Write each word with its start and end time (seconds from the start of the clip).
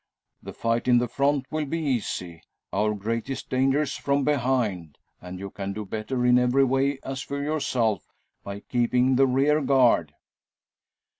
The 0.41 0.53
fight 0.53 0.87
in 0.87 0.97
the 0.97 1.07
front 1.07 1.45
will 1.51 1.67
be 1.67 1.77
easy. 1.79 2.41
Our 2.73 2.95
greatest 2.95 3.51
danger's 3.51 3.95
from 3.95 4.23
behind; 4.23 4.97
and 5.21 5.37
you 5.37 5.51
can 5.51 5.73
do 5.73 5.85
better 5.85 6.25
in 6.25 6.39
every 6.39 6.63
way, 6.63 6.97
as 7.03 7.21
for 7.21 7.39
yourself, 7.39 8.11
by 8.43 8.61
keeping 8.61 9.15
the 9.15 9.27
rear 9.27 9.61
guard." 9.61 10.15